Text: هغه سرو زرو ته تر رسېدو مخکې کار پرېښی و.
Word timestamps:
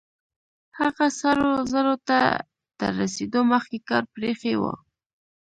هغه 0.79 1.05
سرو 1.19 1.49
زرو 1.71 1.95
ته 2.07 2.19
تر 2.79 2.91
رسېدو 3.01 3.39
مخکې 3.53 3.77
کار 3.89 4.03
پرېښی 4.15 4.53
و. 4.57 4.63